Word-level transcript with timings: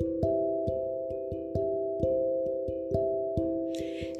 Thank 0.00 0.24
you. 0.24 0.33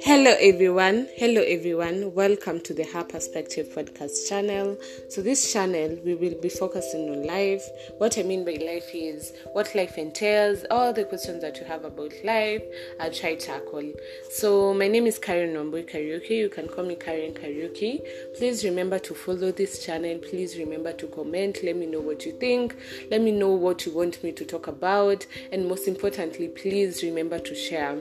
Hello 0.06 0.34
everyone. 0.38 1.08
Hello 1.16 1.40
everyone. 1.40 2.12
Welcome 2.12 2.60
to 2.64 2.74
the 2.74 2.84
Her 2.84 3.04
Perspective 3.04 3.68
podcast 3.74 4.28
channel. 4.28 4.76
So 5.08 5.22
this 5.22 5.50
channel 5.50 5.98
we 6.04 6.14
will 6.14 6.38
be 6.42 6.50
focusing 6.50 7.08
on 7.08 7.26
life. 7.26 7.66
What 7.96 8.18
I 8.18 8.22
mean 8.22 8.44
by 8.44 8.58
life 8.62 8.90
is 8.92 9.32
what 9.54 9.74
life 9.74 9.96
entails, 9.96 10.66
all 10.70 10.92
the 10.92 11.06
questions 11.06 11.40
that 11.40 11.58
you 11.58 11.64
have 11.64 11.86
about 11.86 12.12
life, 12.22 12.62
I'll 13.00 13.12
try 13.12 13.36
to 13.36 13.46
tackle. 13.46 13.94
So 14.30 14.74
my 14.74 14.88
name 14.88 15.06
is 15.06 15.18
Karen 15.18 15.54
Nombui 15.54 15.90
Kariuki. 15.90 16.36
You 16.36 16.50
can 16.50 16.68
call 16.68 16.84
me 16.84 16.96
Karen 16.96 17.32
Kariuki. 17.32 18.06
Please 18.36 18.62
remember 18.62 18.98
to 18.98 19.14
follow 19.14 19.52
this 19.52 19.86
channel. 19.86 20.18
Please 20.18 20.58
remember 20.58 20.92
to 20.92 21.06
comment. 21.06 21.60
Let 21.64 21.76
me 21.76 21.86
know 21.86 22.00
what 22.00 22.26
you 22.26 22.32
think. 22.32 22.76
Let 23.10 23.22
me 23.22 23.32
know 23.32 23.52
what 23.52 23.86
you 23.86 23.92
want 23.92 24.22
me 24.22 24.32
to 24.32 24.44
talk 24.44 24.66
about. 24.66 25.26
And 25.50 25.66
most 25.66 25.88
importantly, 25.88 26.48
please 26.48 27.02
remember 27.02 27.38
to 27.38 27.54
share. 27.54 27.98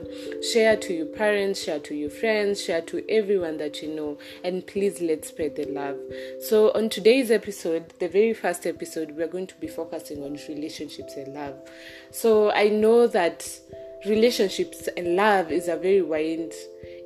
Share 0.52 0.76
to 0.76 0.92
your 0.92 1.06
parents, 1.06 1.62
share 1.62 1.80
to 1.80 1.93
your 1.94 2.10
friends, 2.10 2.62
share 2.62 2.82
to 2.82 3.04
everyone 3.08 3.56
that 3.58 3.82
you 3.82 3.94
know, 3.94 4.18
and 4.42 4.66
please 4.66 5.00
let's 5.00 5.28
spread 5.28 5.56
the 5.56 5.64
love. 5.66 5.96
So, 6.40 6.72
on 6.72 6.88
today's 6.88 7.30
episode, 7.30 7.92
the 8.00 8.08
very 8.08 8.34
first 8.34 8.66
episode, 8.66 9.12
we're 9.16 9.28
going 9.28 9.46
to 9.46 9.54
be 9.56 9.68
focusing 9.68 10.22
on 10.22 10.38
relationships 10.48 11.14
and 11.14 11.34
love. 11.34 11.56
So, 12.10 12.50
I 12.50 12.68
know 12.68 13.06
that 13.06 13.48
relationships 14.06 14.88
and 14.96 15.16
love 15.16 15.50
is 15.50 15.68
a 15.68 15.76
very 15.76 16.02
wide 16.02 16.52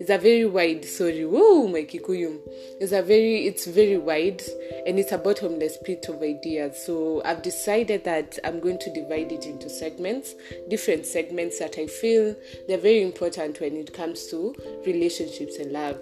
is 0.01 0.11
a 0.11 0.19
very 0.19 0.45
wide 0.45 0.85
sorry 0.85 1.25
whoa 1.25 1.67
my 1.67 1.83
kikuyum 1.83 2.39
is 2.81 2.93
a 2.93 3.03
very 3.03 3.47
it's 3.47 3.67
very 3.67 3.97
wide 3.97 4.43
and 4.87 4.99
it's 4.99 5.13
a 5.13 5.19
bottomless 5.19 5.77
pit 5.85 6.07
of 6.09 6.23
ideas. 6.23 6.85
So 6.85 7.23
i've 7.25 7.43
decided 7.43 8.05
that 8.05 8.39
i'm 8.45 8.61
going 8.61 8.79
to 8.79 8.93
divide 8.93 9.33
it 9.33 9.47
into 9.47 9.69
segments 9.69 10.35
different 10.69 11.07
segments 11.07 11.59
that 11.59 11.79
i 11.79 11.87
feel 11.87 12.35
they're 12.67 12.79
very 12.79 13.03
important 13.03 13.61
when 13.61 13.77
it 13.77 13.93
comes 13.93 14.27
to 14.29 14.55
relationships 14.87 15.57
and 15.57 15.73
love. 15.73 15.99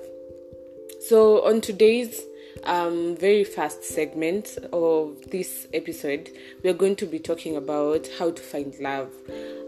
So 1.08 1.46
on 1.46 1.60
today's 1.60 2.20
um, 2.64 3.16
very 3.16 3.44
first 3.44 3.84
segment 3.84 4.58
of 4.72 5.30
this 5.30 5.66
episode, 5.72 6.30
we 6.62 6.70
are 6.70 6.74
going 6.74 6.96
to 6.96 7.06
be 7.06 7.18
talking 7.18 7.56
about 7.56 8.08
how 8.18 8.30
to 8.30 8.42
find 8.42 8.74
love. 8.78 9.12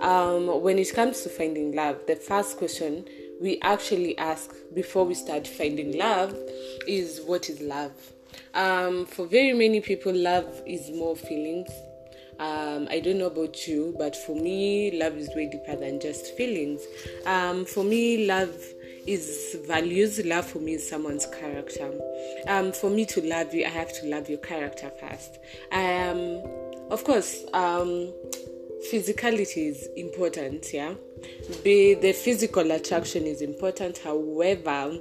Um, 0.00 0.62
when 0.62 0.78
it 0.78 0.92
comes 0.94 1.22
to 1.22 1.28
finding 1.28 1.74
love, 1.74 2.00
the 2.06 2.16
first 2.16 2.56
question 2.58 3.04
we 3.40 3.58
actually 3.62 4.16
ask 4.18 4.52
before 4.74 5.04
we 5.04 5.14
start 5.14 5.46
finding 5.46 5.96
love 5.96 6.36
is 6.86 7.20
what 7.26 7.48
is 7.48 7.60
love? 7.60 7.92
Um, 8.54 9.06
for 9.06 9.26
very 9.26 9.52
many 9.52 9.80
people, 9.80 10.12
love 10.12 10.62
is 10.66 10.90
more 10.90 11.16
feelings. 11.16 11.70
Um, 12.40 12.86
I 12.90 13.00
don't 13.00 13.18
know 13.18 13.26
about 13.26 13.66
you, 13.66 13.94
but 13.98 14.14
for 14.14 14.34
me, 14.36 14.92
love 14.92 15.16
is 15.16 15.28
way 15.34 15.48
deeper 15.50 15.76
than 15.76 16.00
just 16.00 16.36
feelings. 16.36 16.82
Um, 17.26 17.64
for 17.64 17.82
me, 17.82 18.26
love 18.26 18.54
is 19.08 19.56
values. 19.66 20.24
Love 20.24 20.46
for 20.46 20.58
me 20.58 20.74
is 20.74 20.88
someone's 20.88 21.26
character. 21.26 21.92
Um, 22.46 22.72
for 22.72 22.90
me 22.90 23.06
to 23.06 23.20
love 23.22 23.54
you, 23.54 23.64
I 23.64 23.68
have 23.68 23.92
to 24.00 24.06
love 24.06 24.28
your 24.28 24.38
character 24.38 24.90
first. 25.00 25.38
Um, 25.72 26.42
of 26.90 27.04
course, 27.04 27.44
um, 27.52 28.12
physicality 28.92 29.68
is 29.68 29.88
important. 29.96 30.72
Yeah, 30.72 30.94
Be, 31.64 31.94
the 31.94 32.12
physical 32.12 32.70
attraction 32.70 33.24
is 33.24 33.40
important. 33.40 33.98
However, 33.98 34.98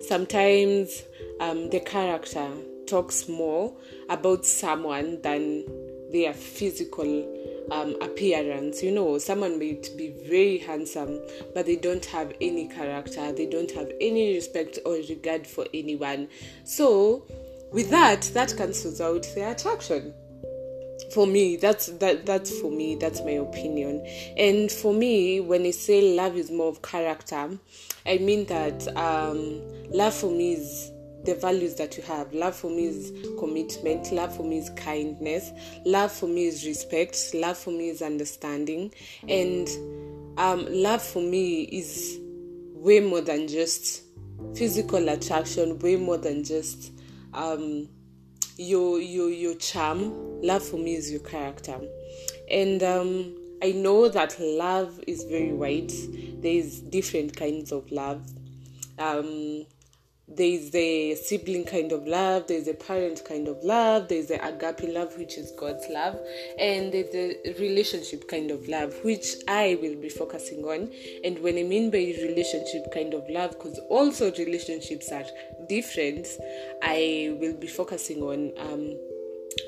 sometimes 0.00 1.02
um, 1.40 1.70
the 1.70 1.80
character 1.80 2.48
talks 2.86 3.28
more 3.28 3.74
about 4.08 4.44
someone 4.44 5.20
than 5.22 5.64
their 6.12 6.34
physical 6.34 7.06
um, 7.70 7.96
appearance. 8.00 8.82
You 8.82 8.92
know, 8.92 9.18
someone 9.18 9.58
may 9.58 9.80
be 9.96 10.14
very 10.28 10.58
handsome, 10.58 11.20
but 11.54 11.66
they 11.66 11.76
don't 11.76 12.04
have 12.06 12.32
any 12.40 12.68
character, 12.68 13.32
they 13.32 13.46
don't 13.46 13.70
have 13.72 13.90
any 14.00 14.34
respect 14.34 14.78
or 14.84 14.94
regard 14.94 15.46
for 15.46 15.66
anyone. 15.72 16.28
So, 16.64 17.26
with 17.72 17.90
that, 17.90 18.22
that 18.34 18.54
cancels 18.56 19.00
out 19.00 19.26
their 19.34 19.52
attraction. 19.52 20.14
For 21.12 21.26
me, 21.26 21.56
that's 21.56 21.86
that 21.86 22.24
that's 22.26 22.58
for 22.60 22.70
me, 22.70 22.94
that's 22.94 23.20
my 23.20 23.32
opinion. 23.32 24.06
And 24.36 24.70
for 24.70 24.94
me, 24.94 25.40
when 25.40 25.66
I 25.66 25.72
say 25.72 26.14
love 26.14 26.36
is 26.36 26.50
more 26.50 26.68
of 26.68 26.80
character, 26.82 27.58
I 28.06 28.18
mean 28.18 28.46
that 28.46 28.86
um, 28.96 29.60
love 29.90 30.14
for 30.14 30.30
me 30.30 30.54
is 30.54 30.91
the 31.24 31.34
values 31.34 31.74
that 31.76 31.96
you 31.96 32.02
have. 32.04 32.32
Love 32.32 32.54
for 32.54 32.68
me 32.68 32.86
is 32.86 33.12
commitment. 33.38 34.12
Love 34.12 34.36
for 34.36 34.42
me 34.42 34.58
is 34.58 34.70
kindness. 34.70 35.52
Love 35.84 36.12
for 36.12 36.26
me 36.26 36.46
is 36.46 36.66
respect. 36.66 37.34
Love 37.34 37.56
for 37.56 37.70
me 37.70 37.88
is 37.88 38.02
understanding. 38.02 38.92
And 39.28 39.68
um, 40.38 40.66
love 40.68 41.02
for 41.02 41.22
me 41.22 41.62
is 41.62 42.18
way 42.74 43.00
more 43.00 43.20
than 43.20 43.48
just 43.48 44.02
physical 44.54 45.08
attraction, 45.08 45.78
way 45.78 45.96
more 45.96 46.18
than 46.18 46.44
just 46.44 46.92
um, 47.32 47.88
your 48.56 49.00
your 49.00 49.30
your 49.30 49.54
charm. 49.54 50.40
Love 50.42 50.62
for 50.62 50.76
me 50.76 50.94
is 50.94 51.10
your 51.10 51.20
character. 51.20 51.80
And 52.50 52.82
um, 52.82 53.36
I 53.62 53.72
know 53.72 54.08
that 54.08 54.36
love 54.40 54.98
is 55.06 55.24
very 55.24 55.52
wide. 55.52 55.92
There 56.42 56.52
is 56.52 56.80
different 56.80 57.36
kinds 57.36 57.70
of 57.70 57.90
love. 57.92 58.26
Um, 58.98 59.66
there's 60.36 60.70
the 60.70 61.14
sibling 61.14 61.64
kind 61.64 61.92
of 61.92 62.06
love, 62.06 62.46
there's 62.46 62.68
a 62.68 62.74
parent 62.74 63.22
kind 63.24 63.48
of 63.48 63.62
love, 63.62 64.08
there's 64.08 64.28
the 64.28 64.44
agape 64.46 64.92
love, 64.94 65.16
which 65.18 65.36
is 65.36 65.50
God's 65.52 65.86
love, 65.90 66.18
and 66.58 66.92
there's 66.92 67.10
the 67.10 67.54
relationship 67.58 68.28
kind 68.28 68.50
of 68.50 68.66
love, 68.68 68.94
which 69.04 69.34
I 69.46 69.78
will 69.82 69.96
be 69.96 70.08
focusing 70.08 70.64
on. 70.64 70.90
And 71.24 71.38
when 71.40 71.58
I 71.58 71.62
mean 71.62 71.90
by 71.90 71.98
relationship 71.98 72.92
kind 72.92 73.14
of 73.14 73.28
love, 73.28 73.52
because 73.52 73.78
also 73.90 74.32
relationships 74.32 75.10
are 75.12 75.24
different, 75.68 76.26
I 76.82 77.36
will 77.38 77.54
be 77.54 77.66
focusing 77.66 78.22
on 78.22 78.52
um, 78.58 78.98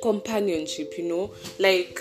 companionship, 0.03 0.95
you 0.97 1.09
know, 1.09 1.31
like 1.59 2.01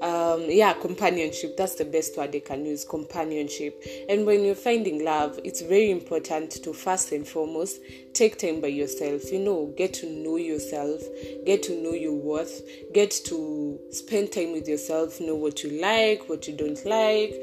um, 0.00 0.46
yeah, 0.48 0.72
companionship. 0.72 1.56
That's 1.56 1.74
the 1.74 1.84
best 1.84 2.16
word 2.16 2.34
I 2.34 2.40
can 2.40 2.64
use 2.64 2.84
companionship. 2.84 3.82
And 4.08 4.26
when 4.26 4.44
you're 4.44 4.54
finding 4.54 5.04
love, 5.04 5.38
it's 5.44 5.60
very 5.60 5.90
important 5.90 6.52
to 6.62 6.72
first 6.72 7.12
and 7.12 7.26
foremost 7.26 7.80
take 8.14 8.38
time 8.38 8.60
by 8.60 8.68
yourself. 8.68 9.30
You 9.30 9.40
know, 9.40 9.72
get 9.76 9.94
to 9.94 10.06
know 10.06 10.36
yourself, 10.36 11.02
get 11.44 11.62
to 11.64 11.82
know 11.82 11.92
your 11.92 12.14
worth, 12.14 12.62
get 12.92 13.10
to 13.26 13.78
spend 13.90 14.32
time 14.32 14.52
with 14.52 14.66
yourself, 14.68 15.20
know 15.20 15.34
what 15.34 15.62
you 15.62 15.80
like, 15.80 16.28
what 16.28 16.48
you 16.48 16.56
don't 16.56 16.84
like, 16.86 17.34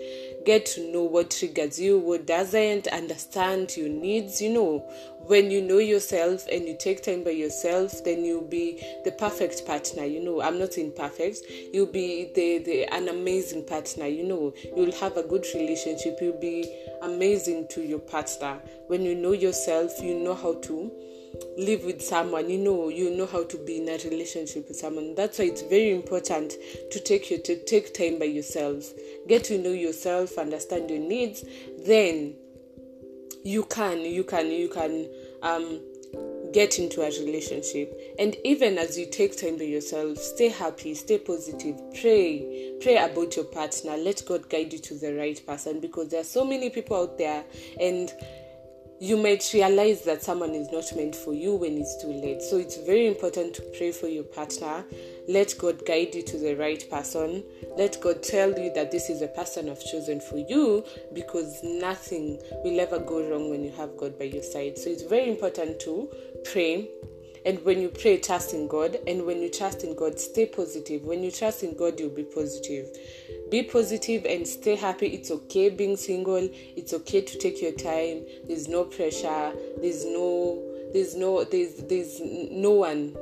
get 0.47 0.65
to 0.65 0.91
know 0.93 1.03
what 1.03 1.29
triggers 1.29 1.77
you, 1.77 1.99
what 1.99 2.25
doesn't, 2.25 2.87
understand 2.87 3.75
your 3.75 3.89
needs. 3.89 4.41
You 4.41 4.53
know, 4.53 4.79
when 5.25 5.51
you 5.51 5.61
know 5.61 5.77
yourself 5.79 6.47
and 6.49 6.65
you 6.65 6.77
take 6.79 7.03
time 7.03 7.25
by 7.25 7.31
yourself, 7.31 8.01
then 8.05 8.23
you'll 8.23 8.47
be 8.47 8.81
the 9.03 9.11
perfect 9.11 9.65
partner. 9.65 10.05
You 10.05 10.23
know, 10.23 10.41
I'm 10.41 10.57
not 10.57 10.71
saying 10.71 10.93
perfect. 10.93 11.39
You'll 11.73 11.91
be 11.91 12.31
the, 12.33 12.59
the 12.59 12.85
an 12.93 13.09
amazing 13.09 13.65
partner. 13.65 14.07
You 14.07 14.23
know, 14.23 14.53
you'll 14.73 14.93
have 14.93 15.17
a 15.17 15.23
good 15.23 15.45
relationship. 15.53 16.19
You'll 16.21 16.39
be 16.39 16.73
amazing 17.01 17.67
to 17.71 17.81
your 17.81 17.99
partner. 17.99 18.61
When 18.87 19.01
you 19.03 19.15
know 19.15 19.33
yourself, 19.33 20.01
you 20.01 20.17
know 20.17 20.33
how 20.33 20.53
to 20.53 20.89
live 21.57 21.83
with 21.83 22.01
someone 22.01 22.49
you 22.49 22.57
know 22.57 22.89
you 22.89 23.15
know 23.15 23.25
how 23.25 23.43
to 23.43 23.57
be 23.57 23.77
in 23.77 23.89
a 23.89 23.97
relationship 24.09 24.67
with 24.67 24.77
someone. 24.77 25.15
That's 25.15 25.39
why 25.39 25.45
it's 25.45 25.63
very 25.63 25.91
important 25.91 26.53
to 26.91 26.99
take 26.99 27.31
you 27.31 27.39
to 27.39 27.63
take 27.65 27.93
time 27.93 28.19
by 28.19 28.25
yourself. 28.25 28.91
Get 29.27 29.43
to 29.45 29.57
know 29.57 29.71
yourself 29.71 30.37
understand 30.37 30.89
your 30.89 30.99
needs 30.99 31.43
then 31.85 32.35
you 33.43 33.63
can 33.63 34.01
you 34.01 34.23
can 34.23 34.51
you 34.51 34.69
can 34.69 35.07
um 35.41 35.79
get 36.53 36.79
into 36.79 37.01
a 37.01 37.09
relationship. 37.25 37.99
And 38.19 38.35
even 38.45 38.77
as 38.77 38.97
you 38.97 39.05
take 39.09 39.39
time 39.39 39.57
by 39.57 39.65
yourself 39.65 40.17
stay 40.17 40.49
happy 40.49 40.93
stay 40.93 41.17
positive 41.17 41.79
pray 41.99 42.77
pray 42.81 42.97
about 42.97 43.35
your 43.35 43.45
partner. 43.45 43.97
Let 43.97 44.23
god 44.27 44.49
guide 44.49 44.73
you 44.73 44.79
to 44.79 44.93
the 44.95 45.15
right 45.15 45.43
person 45.45 45.79
because 45.79 46.09
there 46.09 46.21
are 46.21 46.25
so 46.25 46.45
many 46.45 46.69
people 46.69 46.97
out 46.97 47.17
there 47.17 47.43
and 47.79 48.11
you 48.99 49.15
might 49.15 49.51
realize 49.53 50.01
that 50.03 50.23
someone 50.23 50.55
is 50.55 50.71
not 50.71 50.95
meant 50.95 51.15
for 51.15 51.33
you 51.33 51.55
when 51.55 51.77
it's 51.77 52.01
too 52.01 52.11
late. 52.11 52.41
So 52.41 52.57
it's 52.57 52.77
very 52.77 53.05
important 53.05 53.53
to 53.55 53.61
pray 53.77 53.91
for 53.91 54.07
your 54.07 54.23
partner. 54.23 54.83
Let 55.27 55.55
God 55.59 55.85
guide 55.85 56.15
you 56.15 56.23
to 56.23 56.37
the 56.37 56.55
right 56.55 56.83
person. 56.89 57.43
Let 57.77 58.01
God 58.01 58.23
tell 58.23 58.57
you 58.57 58.73
that 58.73 58.91
this 58.91 59.09
is 59.09 59.19
the 59.19 59.27
person 59.27 59.69
I've 59.69 59.83
chosen 59.83 60.19
for 60.19 60.37
you 60.37 60.83
because 61.13 61.61
nothing 61.63 62.39
will 62.63 62.79
ever 62.79 62.99
go 62.99 63.29
wrong 63.29 63.49
when 63.49 63.63
you 63.63 63.71
have 63.71 63.95
God 63.97 64.17
by 64.17 64.25
your 64.25 64.43
side. 64.43 64.77
So 64.77 64.89
it's 64.89 65.03
very 65.03 65.29
important 65.29 65.79
to 65.81 66.09
pray. 66.51 66.89
And 67.47 67.63
when 67.63 67.81
you 67.81 67.89
pray, 67.89 68.17
trust 68.17 68.53
in 68.53 68.67
God. 68.67 68.97
And 69.07 69.25
when 69.25 69.41
you 69.41 69.49
trust 69.49 69.83
in 69.83 69.95
God, 69.95 70.19
stay 70.19 70.45
positive. 70.45 71.03
When 71.03 71.23
you 71.23 71.31
trust 71.31 71.63
in 71.63 71.75
God, 71.75 71.99
you'll 71.99 72.09
be 72.09 72.23
positive 72.23 72.87
be 73.49 73.63
positive 73.63 74.25
and 74.25 74.45
stay 74.45 74.75
happy 74.75 75.07
it's 75.07 75.31
okay 75.31 75.69
being 75.69 75.95
single 75.95 76.49
it's 76.75 76.93
okay 76.93 77.21
to 77.21 77.37
take 77.37 77.61
your 77.61 77.71
time 77.71 78.21
there's 78.45 78.67
no 78.67 78.83
pressure 78.83 79.53
there's 79.77 80.03
no 80.03 80.61
there's 80.91 81.15
no 81.15 81.45
there's 81.45 81.75
there's 81.87 82.19
no 82.51 82.71
one 82.71 83.15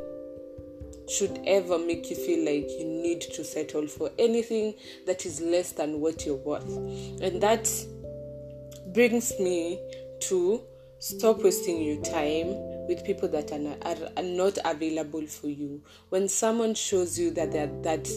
should 1.07 1.39
ever 1.45 1.77
make 1.77 2.09
you 2.09 2.15
feel 2.15 2.43
like 2.45 2.69
you 2.79 2.85
need 2.85 3.21
to 3.21 3.43
settle 3.43 3.87
for 3.87 4.09
anything 4.17 4.73
that 5.05 5.25
is 5.25 5.39
less 5.39 5.71
than 5.73 5.99
what 6.01 6.25
you're 6.25 6.35
worth. 6.35 6.67
And 7.21 7.41
that 7.41 7.69
brings 8.87 9.31
me 9.39 9.79
to 10.21 10.63
stop 10.99 11.43
wasting 11.43 11.81
your 11.81 12.01
time 12.01 12.74
with 12.87 13.03
people 13.05 13.27
that 13.29 13.51
are 13.51 13.59
not, 13.59 13.85
are, 13.85 14.23
not 14.23 14.57
available 14.65 15.25
for 15.27 15.47
you. 15.47 15.81
When 16.09 16.27
someone 16.27 16.73
shows 16.73 17.17
you 17.19 17.31
that 17.31 17.51
that 17.83 18.07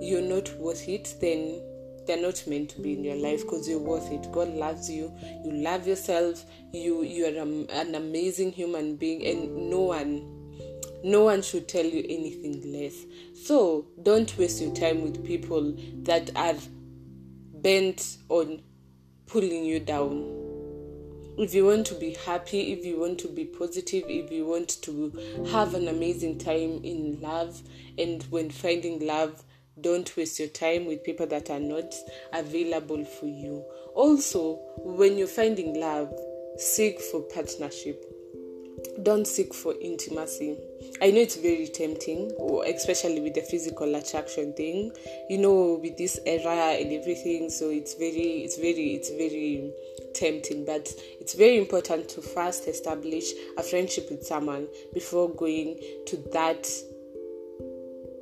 you're 0.00 0.22
not 0.22 0.52
worth 0.58 0.88
it, 0.88 1.14
then 1.20 1.60
they're 2.06 2.20
not 2.20 2.42
meant 2.46 2.70
to 2.70 2.80
be 2.80 2.92
in 2.92 3.04
your 3.04 3.16
life 3.16 3.42
because 3.42 3.68
you're 3.68 3.78
worth 3.78 4.10
it. 4.10 4.30
God 4.32 4.48
loves 4.54 4.88
you. 4.90 5.12
You 5.44 5.52
love 5.52 5.86
yourself. 5.86 6.44
You 6.72 7.02
you 7.02 7.26
are 7.26 7.80
an 7.80 7.94
amazing 7.94 8.52
human 8.52 8.96
being, 8.96 9.26
and 9.26 9.70
no 9.70 9.80
one 9.80 10.32
no 11.04 11.24
one 11.24 11.42
should 11.42 11.68
tell 11.68 11.84
you 11.84 12.04
anything 12.08 12.72
less. 12.72 12.94
So 13.44 13.86
don't 14.02 14.36
waste 14.38 14.60
your 14.60 14.74
time 14.74 15.02
with 15.02 15.24
people 15.24 15.76
that 16.02 16.30
are 16.36 16.54
bent 17.54 18.18
on 18.28 18.62
pulling 19.26 19.64
you 19.64 19.80
down. 19.80 20.45
If 21.38 21.52
you 21.52 21.66
want 21.66 21.86
to 21.88 21.94
be 21.94 22.14
happy, 22.14 22.72
if 22.72 22.84
you 22.86 22.98
want 22.98 23.18
to 23.18 23.28
be 23.28 23.44
positive, 23.44 24.04
if 24.08 24.32
you 24.32 24.46
want 24.46 24.80
to 24.82 25.12
have 25.50 25.74
an 25.74 25.88
amazing 25.88 26.38
time 26.38 26.80
in 26.82 27.18
love, 27.20 27.60
and 27.98 28.22
when 28.30 28.48
finding 28.48 29.06
love, 29.06 29.44
don't 29.78 30.16
waste 30.16 30.38
your 30.38 30.48
time 30.48 30.86
with 30.86 31.04
people 31.04 31.26
that 31.26 31.50
are 31.50 31.60
not 31.60 31.94
available 32.32 33.04
for 33.04 33.26
you. 33.26 33.62
Also, 33.94 34.58
when 34.78 35.18
you're 35.18 35.26
finding 35.26 35.78
love, 35.78 36.10
seek 36.56 36.98
for 37.00 37.20
partnership. 37.20 38.02
Don't 39.02 39.26
seek 39.26 39.52
for 39.52 39.74
intimacy. 39.78 40.56
I 41.02 41.10
know 41.10 41.20
it's 41.20 41.36
very 41.36 41.66
tempting, 41.66 42.32
especially 42.66 43.20
with 43.20 43.34
the 43.34 43.42
physical 43.42 43.94
attraction 43.94 44.54
thing. 44.54 44.90
You 45.28 45.38
know, 45.38 45.78
with 45.82 45.98
this 45.98 46.18
era 46.24 46.78
and 46.80 46.92
everything, 46.92 47.50
so 47.50 47.68
it's 47.68 47.92
very, 47.94 48.42
it's 48.44 48.56
very, 48.56 48.94
it's 48.94 49.10
very 49.10 49.70
tempting. 50.16 50.64
But 50.64 50.88
it's 51.20 51.34
very 51.34 51.58
important 51.58 52.08
to 52.10 52.22
first 52.22 52.66
establish 52.66 53.30
a 53.56 53.62
friendship 53.62 54.08
with 54.10 54.24
someone 54.24 54.66
before 54.92 55.28
going 55.30 55.78
to 56.06 56.16
that 56.32 56.68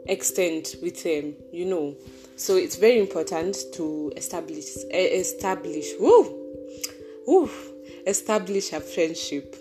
extent 0.06 0.76
with 0.82 1.02
them 1.02 1.34
you 1.52 1.64
know 1.64 1.94
so 2.36 2.56
it's 2.56 2.76
very 2.76 2.98
important 2.98 3.56
to 3.72 4.12
establish 4.16 4.76
establish 4.92 5.86
woo, 5.98 6.56
woo, 7.26 7.50
establish 8.06 8.72
a 8.72 8.80
friendship 8.80 9.56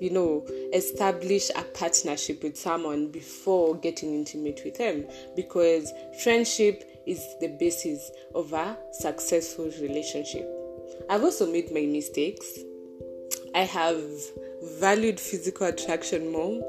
you 0.00 0.10
know 0.10 0.46
establish 0.72 1.50
a 1.56 1.62
partnership 1.62 2.42
with 2.42 2.56
someone 2.56 3.08
before 3.10 3.74
getting 3.76 4.14
intimate 4.14 4.60
with 4.64 4.78
them 4.78 5.04
because 5.34 5.92
friendship 6.22 6.84
is 7.06 7.20
the 7.40 7.48
basis 7.58 8.10
of 8.34 8.52
a 8.52 8.76
successful 8.92 9.70
relationship 9.80 10.59
i've 11.08 11.22
also 11.22 11.50
made 11.50 11.72
my 11.72 11.86
mistakes. 11.86 12.58
I 13.54 13.62
have 13.62 14.00
valued 14.78 15.18
physical 15.18 15.66
attraction 15.66 16.30
more 16.30 16.62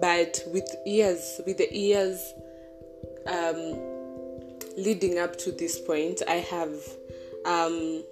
but 0.00 0.42
with 0.52 0.68
years 0.86 1.40
with 1.46 1.58
the 1.58 1.68
years 1.74 2.32
um, 3.26 3.78
leading 4.76 5.18
up 5.18 5.36
to 5.36 5.52
this 5.52 5.78
point 5.78 6.22
i 6.28 6.36
have 6.36 6.72
um, 7.44 8.02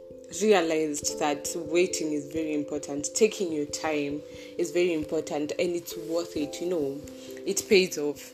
realized 0.43 1.19
that 1.19 1.52
waiting 1.56 2.12
is 2.12 2.32
very 2.32 2.55
important. 2.55 3.11
Taking 3.14 3.52
your 3.52 3.67
time 3.67 4.23
is 4.58 4.70
very 4.70 4.93
important 4.93 5.52
and 5.58 5.75
it's 5.75 5.97
worth 6.08 6.37
it 6.37 6.61
you 6.61 6.69
know. 6.69 7.00
It 7.47 7.62
pays 7.69 7.99
off 7.99 8.32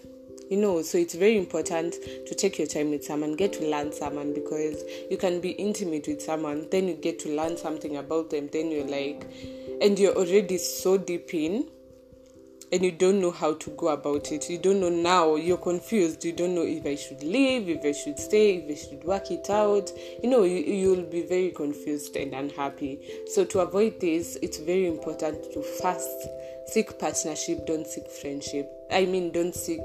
you 0.50 0.56
know 0.56 0.82
so 0.82 0.98
it's 0.98 1.14
very 1.14 1.38
important 1.38 1.94
to 2.26 2.34
take 2.34 2.58
your 2.58 2.66
time 2.66 2.90
with 2.90 3.04
someone 3.04 3.34
get 3.36 3.52
to 3.52 3.64
learn 3.70 3.92
someone 3.92 4.34
because 4.34 4.82
you 5.10 5.16
can 5.16 5.40
be 5.40 5.50
intimate 5.50 6.06
with 6.08 6.20
someone 6.20 6.66
then 6.70 6.88
you 6.88 6.94
get 6.94 7.18
to 7.20 7.34
learn 7.34 7.56
something 7.56 7.96
about 7.96 8.28
them 8.30 8.48
then 8.52 8.70
you're 8.70 8.86
like 8.86 9.30
and 9.80 9.98
you're 9.98 10.14
already 10.16 10.58
so 10.58 10.98
deep 10.98 11.32
in 11.32 11.66
and 12.72 12.84
you 12.84 12.92
don't 12.92 13.20
know 13.20 13.32
how 13.32 13.54
to 13.54 13.70
go 13.70 13.88
about 13.88 14.30
it. 14.30 14.48
You 14.48 14.56
don't 14.56 14.78
know 14.78 14.90
now, 14.90 15.34
you're 15.34 15.56
confused. 15.56 16.24
You 16.24 16.32
don't 16.32 16.54
know 16.54 16.62
if 16.62 16.86
I 16.86 16.94
should 16.94 17.20
leave, 17.20 17.68
if 17.68 17.84
I 17.84 17.90
should 17.90 18.16
stay, 18.16 18.58
if 18.58 18.70
I 18.70 18.80
should 18.80 19.02
work 19.02 19.30
it 19.32 19.50
out. 19.50 19.90
You 20.22 20.30
know, 20.30 20.44
you, 20.44 20.58
you'll 20.58 21.02
be 21.02 21.22
very 21.22 21.50
confused 21.50 22.14
and 22.14 22.32
unhappy. 22.32 23.00
So, 23.26 23.44
to 23.46 23.60
avoid 23.60 23.98
this, 23.98 24.38
it's 24.40 24.58
very 24.58 24.86
important 24.86 25.52
to 25.52 25.62
first 25.62 26.08
seek 26.68 26.96
partnership, 26.96 27.66
don't 27.66 27.88
seek 27.88 28.08
friendship. 28.08 28.70
I 28.92 29.04
mean, 29.04 29.32
don't 29.32 29.54
seek 29.54 29.80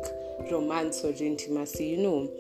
romance 0.52 1.04
or 1.04 1.12
intimacy, 1.12 1.88
you 1.88 1.98
know. 1.98 2.32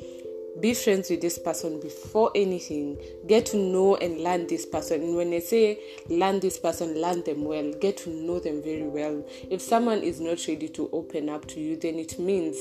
Be 0.59 0.73
friends 0.73 1.09
with 1.09 1.19
this 1.19 1.37
person 1.37 1.81
before 1.81 2.31
anything. 2.33 2.97
Get 3.27 3.45
to 3.47 3.57
know 3.57 3.97
and 3.97 4.21
learn 4.21 4.47
this 4.47 4.65
person. 4.65 5.01
And 5.01 5.17
when 5.17 5.33
i 5.33 5.39
say 5.39 5.77
learn 6.07 6.39
this 6.39 6.57
person 6.57 7.01
learn 7.01 7.23
them 7.25 7.43
well. 7.43 7.73
Get 7.81 7.97
to 7.97 8.09
know 8.09 8.39
them 8.39 8.63
very 8.63 8.87
well. 8.87 9.21
If 9.49 9.61
someone 9.61 9.99
is 9.99 10.21
not 10.21 10.47
ready 10.47 10.69
to 10.69 10.89
open 10.93 11.27
up 11.27 11.45
to 11.49 11.59
you 11.59 11.75
then 11.75 11.95
it 11.95 12.17
means 12.19 12.57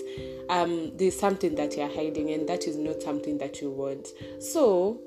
um, 0.50 0.96
there's 0.96 1.16
something 1.18 1.54
that 1.54 1.76
you're 1.76 1.88
hiding 1.88 2.30
and 2.30 2.48
that 2.48 2.66
is 2.66 2.76
not 2.76 3.00
something 3.00 3.38
that 3.38 3.60
you 3.60 3.70
want. 3.70 4.08
So 4.40 5.00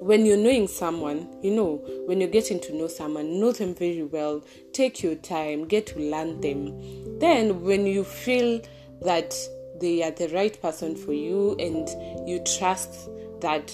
when 0.00 0.26
you're 0.26 0.36
knowing 0.36 0.66
someone, 0.66 1.28
you 1.42 1.52
know, 1.52 1.76
when 2.06 2.20
you're 2.20 2.28
getting 2.28 2.58
to 2.58 2.74
know 2.74 2.88
someone, 2.88 3.38
know 3.38 3.52
them 3.52 3.72
very 3.72 4.02
well, 4.02 4.42
take 4.72 5.00
your 5.00 5.14
time, 5.14 5.68
get 5.68 5.86
to 5.86 6.00
learn 6.00 6.40
them. 6.40 7.20
Then, 7.20 7.62
when 7.62 7.86
you 7.86 8.02
feel 8.02 8.60
that 9.04 9.34
they 9.80 10.02
are 10.02 10.10
the 10.10 10.28
right 10.28 10.60
person 10.60 10.94
for 10.96 11.12
you 11.12 11.56
and 11.58 11.88
you 12.28 12.38
trust 12.44 13.08
that 13.40 13.72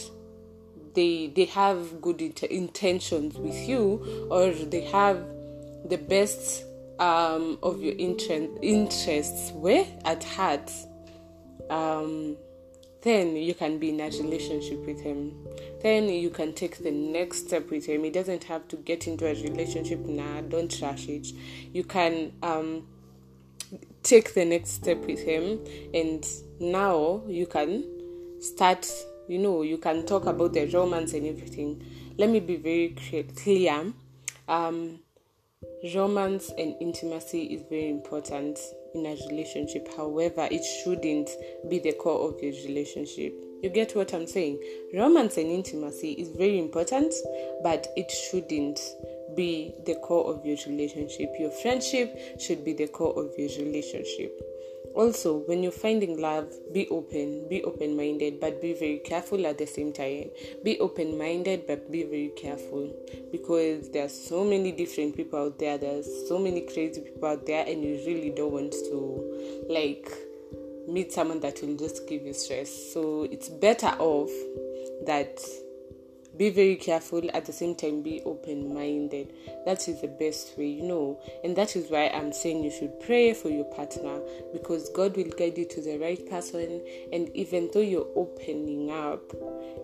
they 0.95 1.29
they 1.37 1.45
have 1.45 2.01
good 2.01 2.21
int- 2.21 2.43
intentions 2.45 3.37
with 3.37 3.69
you 3.69 4.29
or 4.31 4.51
they 4.51 4.81
have 4.81 5.23
the 5.85 5.99
best 5.99 6.65
um, 6.99 7.59
of 7.63 7.81
your 7.81 7.95
interest, 7.97 8.51
interests 8.63 9.53
where 9.53 9.87
at 10.05 10.25
heart 10.25 10.71
um, 11.71 12.37
then 13.03 13.37
you 13.37 13.55
can 13.55 13.79
be 13.79 13.91
in 13.91 14.01
a 14.01 14.11
relationship 14.11 14.85
with 14.85 15.01
him. 15.01 15.47
Then 15.83 16.09
you 16.09 16.31
can 16.31 16.53
take 16.53 16.79
the 16.79 16.91
next 16.91 17.47
step 17.47 17.71
with 17.71 17.87
him. 17.87 18.03
He 18.03 18.11
doesn't 18.11 18.45
have 18.45 18.67
to 18.69 18.77
get 18.77 19.07
into 19.07 19.27
a 19.27 19.35
relationship. 19.35 20.01
Now 20.01 20.35
nah, 20.35 20.41
don't 20.43 20.81
rush 20.81 21.09
it. 21.09 21.29
You 21.73 21.85
can 21.85 22.33
um, 22.43 22.89
take 24.09 24.33
the 24.33 24.45
next 24.45 24.71
step 24.71 24.99
with 25.05 25.23
him 25.23 25.59
and 25.93 26.27
now 26.61 27.23
you 27.29 27.47
can 27.47 27.85
start 28.41 28.91
you 29.29 29.39
know 29.39 29.61
you 29.61 29.77
can 29.77 30.07
talk 30.07 30.25
about 30.25 30.55
the 30.55 30.67
romance 30.67 31.13
and 31.13 31.27
everything. 31.27 31.85
Let 32.17 32.31
me 32.31 32.41
be 32.41 32.57
very 32.57 32.97
clear. 33.37 33.93
Um, 34.49 35.01
romance 35.95 36.51
and 36.57 36.75
intimacy 36.81 37.43
is 37.43 37.63
very 37.69 37.91
important 37.91 38.59
in 38.95 39.05
a 39.05 39.15
relationship. 39.29 39.87
However 39.95 40.49
it 40.51 40.65
shouldn't 40.83 41.29
be 41.69 41.79
the 41.79 41.93
core 41.93 42.31
of 42.31 42.43
your 42.43 42.53
relationship. 42.65 43.35
You 43.63 43.69
get 43.71 43.95
what 43.95 44.15
i'm 44.15 44.27
saying? 44.27 44.63
Romance 44.95 45.37
and 45.37 45.51
intimacy 45.51 46.13
is 46.13 46.31
very 46.31 46.59
important 46.59 47.13
but 47.63 47.89
it 47.97 48.11
shouldn't 48.11 48.81
be 49.39 49.73
the 49.87 49.95
core 49.95 50.35
of 50.35 50.45
your 50.45 50.57
relationship. 50.67 51.33
Your 51.39 51.53
friendship 51.53 52.41
should 52.41 52.65
be 52.65 52.73
the 52.73 52.89
core 52.89 53.15
of 53.17 53.31
your 53.39 53.49
relationship. 53.65 54.43
Also, 54.97 55.39
when 55.47 55.63
you're 55.63 55.71
finding 55.71 56.21
love, 56.21 56.53
be 56.73 56.89
open, 56.89 57.49
be 57.49 57.63
open 57.63 57.97
minded, 57.97 58.41
but 58.41 58.61
be 58.61 58.75
very 58.75 58.99
careful 58.99 59.47
at 59.47 59.57
the 59.57 59.67
same 59.67 59.93
time. 59.93 60.29
Be 60.65 60.77
open 60.81 61.17
minded, 61.17 61.69
but 61.69 61.89
be 61.93 62.03
very 62.03 62.33
careful 62.37 62.93
because 63.31 63.91
there 63.91 64.07
are 64.07 64.09
so 64.09 64.43
many 64.43 64.73
different 64.73 65.17
people 65.17 65.39
out 65.39 65.59
there, 65.61 65.79
there's 65.79 66.09
so 66.29 66.37
many 66.37 66.63
crazy 66.63 67.01
people 67.01 67.29
out 67.29 67.47
there, 67.47 67.65
and 67.65 67.85
you 67.85 68.03
really 68.09 68.31
don't 68.31 68.51
want 68.51 68.73
to 68.73 69.67
like 69.71 70.11
meet 70.89 71.13
someone 71.13 71.39
that 71.41 71.63
will 71.63 71.77
just 71.77 72.09
give 72.09 72.23
you 72.23 72.33
stress. 72.33 72.93
So, 72.93 73.29
it's 73.31 73.49
better 73.49 73.95
off 74.01 74.33
that 75.07 75.39
be 76.39 76.51
very 76.51 76.77
careful 76.77 77.29
at 77.35 77.45
the 77.45 77.53
same 77.53 77.75
time 77.75 78.01
be 78.01 78.23
open 78.25 78.73
minded 78.73 79.33
that 79.67 79.89
is 79.89 80.01
the 80.01 80.09
best 80.09 80.57
way 80.57 80.67
you 80.67 80.83
know. 80.83 81.21
And 81.45 81.55
that 81.57 81.77
is 81.77 81.91
why 81.91 82.09
i'm 82.09 82.33
saying 82.33 82.65
you 82.65 82.71
should 82.71 82.99
pray 83.01 83.35
for 83.35 83.51
your 83.51 83.65
partner 83.65 84.21
because 84.53 84.89
god 84.91 85.17
will 85.17 85.31
guide 85.31 85.59
you 85.59 85.67
to 85.67 85.81
the 85.83 85.99
right 85.99 86.25
person. 86.31 86.83
And 87.13 87.29
even 87.35 87.71
though 87.73 87.81
you're 87.81 88.09
opening 88.17 88.91
up 88.91 89.21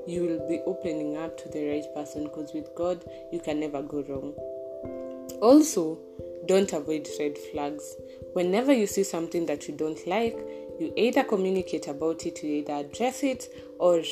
you 0.07 0.23
will 0.23 0.49
be 0.49 0.61
opening 0.67 1.17
up 1.17 1.37
to 1.39 1.49
the 1.49 1.69
right 1.69 1.95
person 1.95 2.25
because 2.25 2.53
with 2.55 2.75
god 2.75 3.05
you 3.33 3.41
can 3.41 3.61
never 3.61 3.83
go 3.83 4.03
wrong. 4.09 4.33
Also 5.41 5.99
don't 6.47 6.73
avoid 6.73 7.09
red 7.19 7.37
flags. 7.51 7.97
Whenever 8.35 8.73
you 8.73 8.87
see 8.87 9.03
something 9.03 9.47
that 9.47 9.67
you 9.67 9.75
don't 9.75 10.07
like 10.07 10.39
you 10.79 10.93
either 10.97 11.23
communicate 11.25 11.89
about 11.89 12.27
it 12.27 12.43
you 12.43 12.51
either 12.55 12.75
address 12.75 13.23
it 13.23 13.49
or 13.79 14.03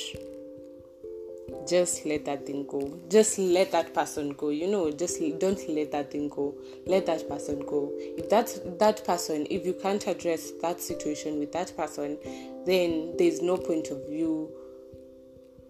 just 1.69 2.05
let 2.05 2.25
that 2.25 2.47
thing 2.47 2.67
go. 2.67 2.99
Just 3.09 3.39
let 3.39 3.73
that 3.73 3.95
person 3.95 4.31
go. 4.31 4.51
You 4.51 4.69
know, 4.69 4.91
just 4.91 5.21
don't 5.39 5.69
let 5.69 5.93
that 5.93 6.11
thing 6.11 6.29
go. 6.29 6.55
Let 6.87 7.07
that 7.07 7.29
person 7.29 7.61
go. 7.61 7.91
If 7.95 8.29
that 8.31 8.79
that 8.79 9.05
person, 9.05 9.47
if 9.51 9.65
you 9.65 9.75
can't 9.75 10.07
address 10.07 10.53
that 10.63 10.81
situation 10.81 11.39
with 11.39 11.53
that 11.53 11.77
person, 11.77 12.19
then 12.67 13.15
there's 13.19 13.43
no 13.43 13.57
point 13.57 13.89
of 13.89 14.07
view 14.09 14.51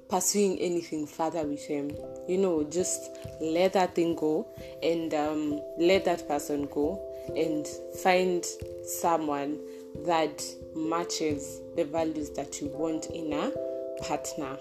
pursuing 0.08 0.58
anything 0.58 1.06
further 1.06 1.42
with 1.46 1.64
him. 1.64 1.90
You 2.28 2.36
know, 2.38 2.64
just 2.64 3.10
let 3.40 3.72
that 3.72 3.94
thing 3.94 4.14
go 4.14 4.46
and 4.82 5.12
um, 5.14 5.60
let 5.78 6.04
that 6.04 6.28
person 6.28 6.68
go 6.70 7.00
and 7.34 7.66
find 8.02 8.44
someone 8.84 9.58
that 10.04 10.42
matches 10.76 11.60
the 11.76 11.84
values 11.84 12.30
that 12.30 12.60
you 12.60 12.68
want 12.68 13.06
in 13.06 13.32
a 13.32 13.52
partner. 14.02 14.58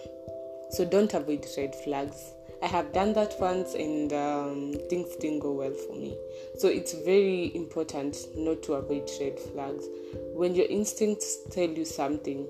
So 0.71 0.85
don't 0.85 1.13
avoid 1.13 1.45
red 1.57 1.75
flags. 1.75 2.33
I 2.63 2.67
have 2.67 2.93
done 2.93 3.13
that 3.13 3.35
once 3.39 3.73
and 3.73 4.13
um, 4.13 4.75
things 4.89 5.15
didn't 5.15 5.39
go 5.39 5.51
well 5.51 5.73
for 5.73 5.95
me. 5.95 6.15
So 6.57 6.67
it's 6.67 6.93
very 6.93 7.55
important 7.55 8.17
not 8.35 8.61
to 8.63 8.73
avoid 8.73 9.09
red 9.19 9.39
flags. 9.39 9.85
When 10.33 10.55
your 10.55 10.67
instincts 10.67 11.39
tell 11.49 11.67
you 11.67 11.85
something, 11.85 12.47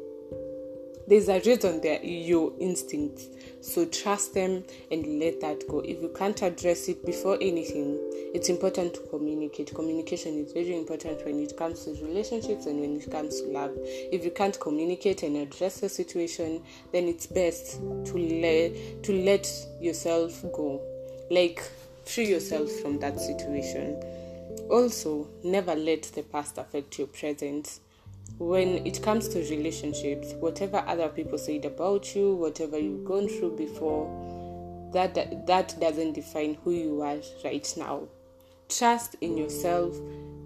there's 1.12 1.28
a 1.28 1.42
reason 1.42 1.82
they're 1.82 2.02
your 2.02 2.54
instincts. 2.62 3.28
So 3.60 3.84
trust 3.86 4.34
them 4.34 4.64
and 4.92 5.20
let 5.20 5.42
that 5.42 5.68
go. 5.68 5.80
If 5.80 6.02
you 6.02 6.10
can't 6.18 6.42
address 6.42 6.88
it 6.88 7.06
before 7.06 7.38
anything, 7.42 8.00
it's 8.34 8.48
important 8.48 8.94
to 8.94 9.02
communicate. 9.10 9.76
Communication 9.76 10.40
is 10.40 10.54
very 10.54 10.74
important 10.74 11.26
when 11.26 11.42
it 11.42 11.58
comes 11.58 11.84
to 11.84 11.92
relationships 12.02 12.66
and 12.66 12.80
when 12.80 12.96
it 12.96 13.12
comes 13.12 13.42
to 13.42 13.48
love. 13.50 13.74
If 13.76 14.24
you 14.24 14.32
can't 14.32 14.58
communicate 14.62 15.24
and 15.24 15.36
address 15.36 15.82
the 15.82 15.90
situation, 15.90 16.64
then 16.94 17.10
it's 17.10 17.28
best 17.28 17.82
to 17.82 18.18
let 18.18 19.04
to 19.04 19.26
let 19.26 19.52
yourself 19.82 20.42
go. 20.54 20.82
Like 21.30 21.62
free 22.06 22.30
yourself 22.30 22.72
from 22.80 23.00
that 23.00 23.20
situation. 23.20 24.02
Also, 24.70 25.28
never 25.44 25.76
let 25.76 26.04
the 26.04 26.24
past 26.24 26.58
affect 26.58 26.98
your 26.98 27.08
present 27.08 27.82
when 28.38 28.86
it 28.86 29.02
comes 29.02 29.28
to 29.30 29.40
relationships, 29.50 30.34
whatever 30.40 30.84
other 30.88 31.10
people 31.10 31.38
said 31.38 31.66
about 31.66 32.16
you, 32.16 32.36
whatever 32.36 32.78
you've 32.78 33.06
gone 33.06 33.28
through 33.28 33.58
before, 33.58 34.10
that, 34.94 35.46
that 35.48 35.80
doesn't 35.80 36.14
define 36.14 36.58
who 36.64 36.72
you 36.72 37.02
are 37.02 37.18
right 37.44 37.74
now. 37.78 38.08
Trust 38.70 39.16
in 39.22 39.38
yourself. 39.38 39.98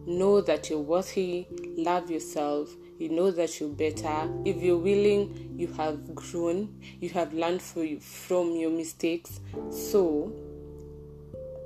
Know 0.06 0.42
that 0.42 0.70
you're 0.70 0.80
worthy. 0.80 1.48
Love 1.78 2.12
yourself. 2.12 2.70
You 3.00 3.10
know 3.10 3.32
that 3.32 3.60
you're 3.60 3.70
better. 3.70 4.30
If 4.46 4.62
you're 4.62 4.78
willing, 4.78 5.56
you 5.58 5.68
have 5.74 6.14
grown. 6.16 6.80
You 7.00 7.10
have 7.10 7.34
learned 7.34 7.62
from 7.62 8.52
your 8.52 8.70
mistakes. 8.70 9.40
So, 9.70 10.32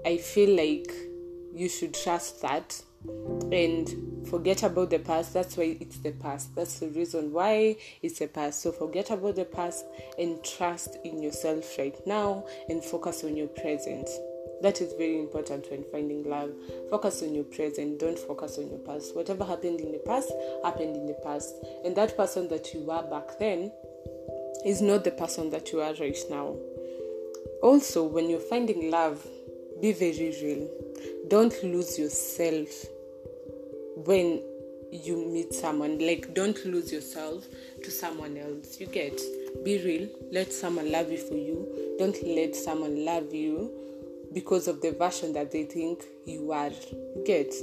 I 0.05 0.17
feel 0.17 0.55
like 0.55 0.91
you 1.53 1.69
should 1.69 1.93
trust 1.93 2.41
that 2.41 2.81
and 3.51 4.27
forget 4.27 4.63
about 4.63 4.89
the 4.89 4.99
past. 4.99 5.33
That's 5.33 5.57
why 5.57 5.77
it's 5.79 5.97
the 5.99 6.11
past. 6.11 6.55
That's 6.55 6.79
the 6.79 6.87
reason 6.89 7.31
why 7.31 7.77
it's 8.01 8.19
the 8.19 8.27
past. 8.27 8.61
So 8.61 8.71
forget 8.71 9.09
about 9.09 9.35
the 9.35 9.45
past 9.45 9.85
and 10.17 10.43
trust 10.43 10.97
in 11.03 11.21
yourself 11.21 11.77
right 11.77 11.95
now 12.05 12.45
and 12.67 12.83
focus 12.83 13.23
on 13.23 13.35
your 13.35 13.47
present. 13.47 14.09
That 14.61 14.81
is 14.81 14.91
very 14.93 15.17
important 15.17 15.71
when 15.71 15.85
finding 15.89 16.29
love. 16.29 16.51
Focus 16.89 17.23
on 17.23 17.33
your 17.33 17.45
present, 17.45 17.99
don't 17.99 18.19
focus 18.19 18.57
on 18.57 18.69
your 18.69 18.79
past. 18.79 19.15
Whatever 19.15 19.45
happened 19.45 19.79
in 19.79 19.91
the 19.93 19.99
past, 19.99 20.31
happened 20.63 20.97
in 20.97 21.07
the 21.07 21.17
past. 21.23 21.53
And 21.85 21.95
that 21.95 22.17
person 22.17 22.49
that 22.49 22.73
you 22.73 22.81
were 22.81 23.03
back 23.03 23.39
then 23.39 23.71
is 24.65 24.81
not 24.81 25.05
the 25.05 25.11
person 25.11 25.49
that 25.51 25.71
you 25.71 25.79
are 25.79 25.93
right 25.93 26.17
now. 26.29 26.57
Also, 27.63 28.03
when 28.03 28.29
you're 28.29 28.39
finding 28.39 28.91
love, 28.91 29.25
be 29.81 29.93
very 29.93 30.35
real. 30.41 30.67
Don't 31.27 31.63
lose 31.63 31.97
yourself 31.97 32.85
when 33.95 34.41
you 34.91 35.17
meet 35.31 35.53
someone. 35.53 35.99
Like 35.99 36.33
don't 36.33 36.63
lose 36.65 36.91
yourself 36.91 37.45
to 37.83 37.91
someone 37.91 38.37
else. 38.37 38.79
You 38.79 38.87
get? 38.87 39.21
Be 39.63 39.83
real. 39.83 40.09
Let 40.31 40.51
someone 40.51 40.91
love 40.91 41.11
you 41.11 41.17
for 41.17 41.35
you. 41.35 41.95
Don't 41.97 42.17
let 42.25 42.55
someone 42.55 43.05
love 43.05 43.33
you 43.33 43.71
because 44.33 44.67
of 44.67 44.81
the 44.81 44.91
version 44.91 45.33
that 45.33 45.51
they 45.51 45.63
think 45.63 46.03
you 46.25 46.51
are. 46.51 46.69
You 46.69 47.23
get 47.25 47.53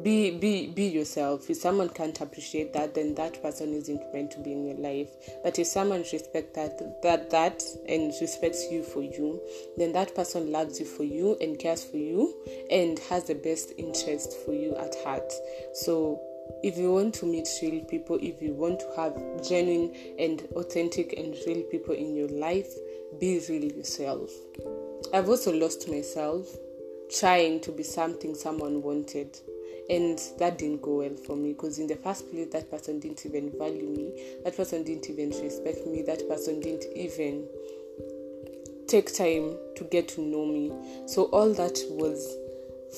be 0.00 0.30
be 0.30 0.68
be 0.68 0.86
yourself. 0.86 1.50
If 1.50 1.58
someone 1.58 1.90
can't 1.90 2.18
appreciate 2.20 2.72
that 2.72 2.94
then 2.94 3.14
that 3.16 3.42
person 3.42 3.74
isn't 3.74 4.12
meant 4.12 4.30
to 4.32 4.38
be 4.38 4.52
in 4.52 4.64
your 4.64 4.76
life. 4.76 5.10
But 5.44 5.58
if 5.58 5.66
someone 5.66 6.00
respects 6.00 6.54
that 6.54 7.02
that 7.02 7.30
that 7.30 7.62
and 7.86 8.12
respects 8.20 8.66
you 8.70 8.82
for 8.82 9.02
you 9.02 9.40
then 9.76 9.92
that 9.92 10.14
person 10.14 10.50
loves 10.50 10.80
you 10.80 10.86
for 10.86 11.04
you 11.04 11.36
and 11.40 11.58
cares 11.58 11.84
for 11.84 11.98
you 11.98 12.34
and 12.70 12.98
has 13.10 13.24
the 13.24 13.34
best 13.34 13.72
interest 13.76 14.34
for 14.46 14.54
you 14.54 14.74
at 14.76 14.94
heart. 15.04 15.30
So 15.74 16.20
if 16.62 16.78
you 16.78 16.92
want 16.92 17.14
to 17.14 17.26
meet 17.26 17.48
real 17.60 17.84
people 17.84 18.18
if 18.22 18.40
you 18.40 18.54
want 18.54 18.80
to 18.80 18.86
have 18.96 19.14
genuine 19.46 19.94
and 20.18 20.40
authentic 20.56 21.12
and 21.18 21.36
real 21.46 21.62
people 21.64 21.94
in 21.94 22.14
your 22.14 22.28
life 22.28 22.72
be 23.20 23.42
real 23.48 23.64
yourself. 23.64 24.30
I've 25.12 25.28
also 25.28 25.52
lost 25.52 25.86
myself 25.88 26.48
trying 27.18 27.60
to 27.60 27.72
be 27.72 27.82
something 27.82 28.34
someone 28.34 28.80
wanted 28.80 29.38
and 29.90 30.20
that 30.38 30.58
didn't 30.58 30.82
go 30.82 30.98
well 30.98 31.14
for 31.26 31.36
me 31.36 31.52
because 31.52 31.78
in 31.78 31.86
the 31.86 31.96
first 31.96 32.30
place 32.30 32.48
that 32.52 32.70
person 32.70 33.00
didn't 33.00 33.24
even 33.26 33.52
value 33.58 33.88
me. 33.88 34.38
That 34.44 34.56
person 34.56 34.84
didn't 34.84 35.10
even 35.10 35.30
respect 35.30 35.86
me. 35.86 36.02
That 36.02 36.28
person 36.28 36.60
didn't 36.60 36.86
even 36.96 37.46
take 38.86 39.14
time 39.14 39.56
to 39.76 39.84
get 39.84 40.08
to 40.08 40.20
know 40.20 40.46
me. 40.46 40.72
So 41.06 41.24
all 41.24 41.52
that 41.54 41.78
was 41.90 42.36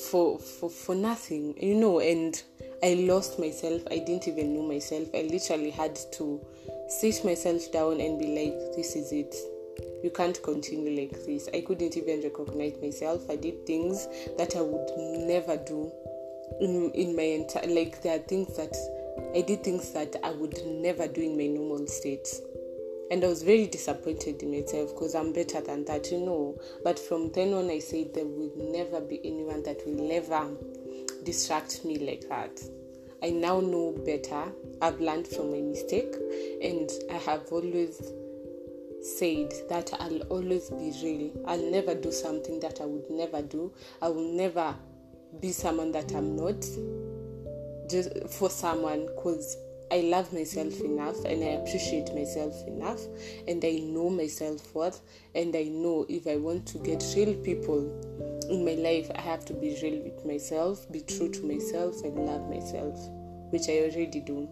for 0.09 0.37
for 0.37 0.69
for 0.69 0.93
nothing 0.93 1.55
you 1.57 1.73
know 1.73 2.01
and 2.01 2.43
i 2.83 2.93
lost 3.07 3.39
myself. 3.39 3.81
I 3.89 3.99
didn't 3.99 4.27
even 4.27 4.53
know 4.53 4.63
myself. 4.63 5.07
I 5.13 5.23
literally 5.23 5.71
had 5.71 5.97
to 6.13 6.45
sit 6.89 7.23
myself 7.25 7.71
down 7.71 7.99
and 8.01 8.19
be 8.19 8.27
like 8.27 8.75
this 8.75 8.95
is 8.95 9.11
it. 9.11 9.35
You 10.03 10.11
can't 10.11 10.41
continue 10.43 11.01
like 11.01 11.25
this. 11.25 11.49
I 11.53 11.61
couldn't 11.61 11.97
even 11.97 12.21
recognize 12.21 12.75
myself. 12.81 13.27
I 13.29 13.37
did 13.37 13.65
things 13.65 14.07
that 14.37 14.55
i 14.55 14.61
would 14.61 15.27
never 15.27 15.57
do 15.57 15.91
in 16.59 16.91
in 16.91 17.15
my 17.15 17.23
entire 17.23 17.67
like 17.67 18.01
there 18.01 18.15
are 18.15 18.23
things 18.23 18.55
that 18.57 18.75
I 19.35 19.41
did 19.41 19.63
things 19.63 19.91
that 19.91 20.15
I 20.23 20.31
would 20.31 20.57
never 20.65 21.07
do 21.07 21.21
in 21.21 21.37
my 21.37 21.47
normal 21.47 21.87
state. 21.87 22.27
And 23.11 23.23
I 23.23 23.27
was 23.27 23.43
very 23.43 23.67
disappointed 23.67 24.41
in 24.41 24.51
myself 24.51 24.93
because 24.93 25.13
I'm 25.13 25.31
better 25.31 25.61
than 25.61 25.85
that, 25.85 26.11
you 26.11 26.19
know. 26.19 26.59
But 26.83 26.97
from 26.97 27.31
then 27.31 27.53
on, 27.53 27.69
I 27.69 27.79
said 27.79 28.13
there 28.13 28.25
will 28.25 28.51
never 28.55 28.99
be 28.99 29.21
anyone 29.23 29.61
that 29.63 29.85
will 29.85 30.11
ever 30.11 30.49
distract 31.23 31.85
me 31.85 31.99
like 31.99 32.27
that. 32.29 32.61
I 33.21 33.29
now 33.29 33.59
know 33.59 33.91
better. 34.05 34.51
I've 34.81 34.99
learned 34.99 35.27
from 35.27 35.51
my 35.51 35.61
mistake, 35.61 36.13
and 36.61 36.89
I 37.11 37.17
have 37.17 37.51
always 37.51 37.97
said 39.01 39.53
that 39.69 39.91
I'll 39.99 40.21
always 40.23 40.69
be 40.69 40.91
real. 41.03 41.31
I'll 41.45 41.71
never 41.71 41.93
do 41.93 42.11
something 42.11 42.59
that 42.61 42.81
I 42.81 42.85
would 42.85 43.09
never 43.09 43.41
do. 43.41 43.71
I 44.01 44.09
will 44.09 44.33
never 44.33 44.75
be 45.41 45.51
someone 45.51 45.91
that 45.91 46.13
I'm 46.13 46.35
not 46.35 46.65
just 47.89 48.09
for 48.29 48.49
someone 48.49 49.07
because 49.07 49.57
I 49.91 50.01
love 50.01 50.33
myself 50.33 50.79
enough 50.81 51.23
and 51.25 51.43
I 51.43 51.61
appreciate 51.61 52.13
myself 52.13 52.55
enough 52.67 53.01
and 53.47 53.63
I 53.63 53.79
know 53.83 54.09
myself 54.09 54.73
worth 54.73 55.01
and 55.35 55.55
I 55.55 55.63
know 55.63 56.05
if 56.09 56.25
I 56.27 56.37
want 56.37 56.65
to 56.67 56.79
get 56.79 57.03
real 57.15 57.35
people 57.35 57.79
in 58.49 58.65
my 58.65 58.73
life 58.73 59.11
I 59.15 59.21
have 59.21 59.45
to 59.45 59.53
be 59.53 59.77
real 59.81 60.01
with 60.01 60.25
myself, 60.25 60.91
be 60.91 61.01
true 61.01 61.29
to 61.31 61.43
myself 61.43 62.01
and 62.03 62.17
love 62.25 62.49
myself, 62.49 62.97
which 63.51 63.69
I 63.69 63.89
already 63.89 64.21
do. 64.21 64.49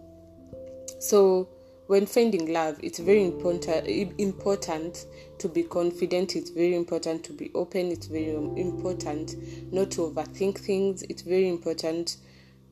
So 0.99 1.49
when 1.93 2.07
finding 2.07 2.51
love, 2.51 2.79
it's 2.81 2.97
very 2.97 3.23
important 3.23 3.87
important 4.17 5.05
to 5.37 5.47
be 5.47 5.61
confident. 5.61 6.35
It's 6.35 6.49
very 6.49 6.73
important 6.73 7.23
to 7.25 7.33
be 7.33 7.51
open. 7.53 7.91
It's 7.91 8.07
very 8.07 8.33
important 8.33 9.35
not 9.71 9.91
to 9.91 10.09
overthink 10.09 10.57
things. 10.57 11.03
It's 11.03 11.21
very 11.21 11.47
important 11.47 12.17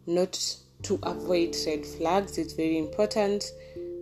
not 0.07 0.33
to 0.81 0.99
avoid 1.03 1.55
red 1.67 1.85
flags. 1.85 2.39
It's 2.39 2.53
very 2.53 2.79
important 2.79 3.45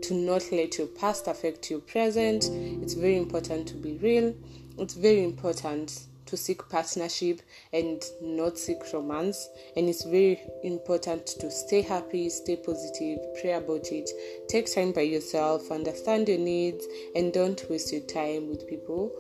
to 0.04 0.14
not 0.14 0.54
let 0.54 0.78
your 0.78 0.88
past 0.88 1.28
affect 1.28 1.70
your 1.70 1.82
present. 1.82 2.46
It's 2.82 2.94
very 2.94 3.18
important 3.18 3.68
to 3.68 3.74
be 3.74 3.98
real. 3.98 4.34
It's 4.78 4.94
very 4.94 5.26
important 5.26 6.00
to 6.30 6.38
seek 6.38 6.68
partnership 6.70 7.42
and 7.74 8.04
not 8.22 8.58
seek 8.58 8.82
romance. 8.94 9.50
And 9.76 9.90
it's 9.90 10.04
very 10.04 10.40
important 10.64 11.28
to 11.40 11.50
stay 11.50 11.82
happy, 11.82 12.30
stay 12.30 12.56
positive, 12.56 13.20
pray 13.42 13.54
about 13.54 13.88
it, 13.92 14.10
take 14.48 14.74
time 14.74 14.92
by 14.92 15.02
yourself, 15.02 15.72
understand 15.72 16.28
your 16.30 16.38
needs, 16.38 16.86
and 17.16 17.34
don't 17.34 17.64
waste 17.70 17.92
your 17.92 18.02
time 18.02 18.48
with 18.48 18.68
people 18.68 19.12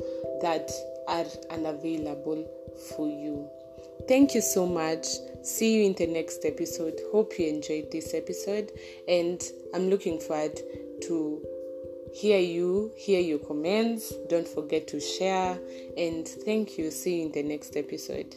that 0.41 0.71
are 1.07 1.25
unavailable 1.49 2.47
for 2.95 3.07
you. 3.07 3.49
Thank 4.07 4.33
you 4.35 4.41
so 4.41 4.65
much. 4.65 5.05
See 5.43 5.77
you 5.77 5.85
in 5.85 5.93
the 5.93 6.07
next 6.07 6.45
episode. 6.45 6.99
Hope 7.11 7.37
you 7.37 7.47
enjoyed 7.47 7.91
this 7.91 8.13
episode, 8.13 8.71
and 9.07 9.41
I'm 9.73 9.89
looking 9.89 10.19
forward 10.19 10.59
to 11.03 11.45
hear 12.13 12.39
you, 12.39 12.91
hear 12.95 13.19
your 13.19 13.39
comments. 13.39 14.13
Don't 14.29 14.47
forget 14.47 14.87
to 14.87 14.99
share. 14.99 15.59
And 15.97 16.27
thank 16.27 16.77
you. 16.77 16.91
See 16.91 17.19
you 17.19 17.25
in 17.27 17.31
the 17.31 17.43
next 17.43 17.75
episode. 17.75 18.35